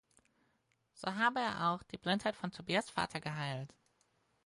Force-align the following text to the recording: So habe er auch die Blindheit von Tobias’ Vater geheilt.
So 0.95 1.13
habe 1.13 1.41
er 1.41 1.69
auch 1.69 1.83
die 1.83 1.99
Blindheit 1.99 2.35
von 2.35 2.49
Tobias’ 2.51 2.89
Vater 2.89 3.19
geheilt. 3.21 3.71